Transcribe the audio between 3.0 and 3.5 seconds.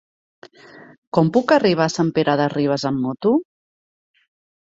moto?